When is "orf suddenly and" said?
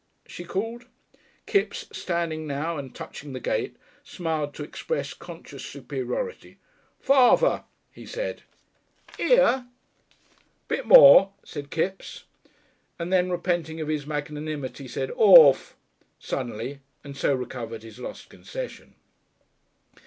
15.13-17.15